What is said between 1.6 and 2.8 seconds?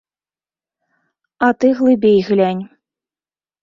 глыбей глянь.